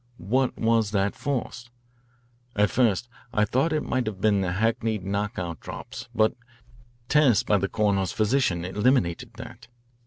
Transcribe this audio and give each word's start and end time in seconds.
What 0.17 0.57
was 0.57 0.89
that 0.93 1.13
force? 1.13 1.69
At 2.55 2.71
first 2.71 3.07
I 3.31 3.45
thought 3.45 3.71
it 3.71 3.83
might 3.83 4.07
have 4.07 4.19
been 4.19 4.41
the 4.41 4.53
hackneyed 4.53 5.03
knock 5.05 5.37
out 5.37 5.59
drops, 5.59 6.09
but 6.15 6.33
tests 7.07 7.43
by 7.43 7.59
the 7.59 7.69
coroner's 7.69 8.11
physician 8.11 8.65
eliminated 8.65 9.35
that. 9.35 9.67